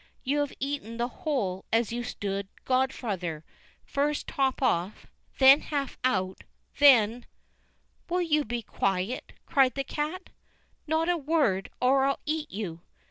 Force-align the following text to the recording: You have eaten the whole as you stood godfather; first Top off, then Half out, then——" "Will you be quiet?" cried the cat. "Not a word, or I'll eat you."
You 0.23 0.39
have 0.39 0.53
eaten 0.59 0.97
the 0.97 1.07
whole 1.09 1.63
as 1.71 1.91
you 1.93 2.01
stood 2.03 2.47
godfather; 2.65 3.45
first 3.85 4.25
Top 4.25 4.59
off, 4.59 5.05
then 5.37 5.61
Half 5.61 5.99
out, 6.03 6.43
then——" 6.79 7.27
"Will 8.09 8.23
you 8.23 8.43
be 8.43 8.63
quiet?" 8.63 9.33
cried 9.45 9.75
the 9.75 9.83
cat. 9.83 10.31
"Not 10.87 11.07
a 11.07 11.17
word, 11.17 11.69
or 11.79 12.05
I'll 12.05 12.19
eat 12.25 12.49
you." 12.51 12.81